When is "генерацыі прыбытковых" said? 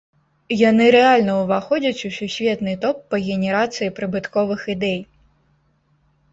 3.29-4.61